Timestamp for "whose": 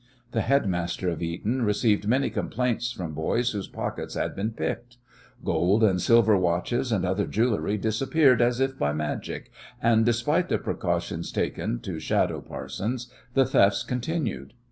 3.51-3.67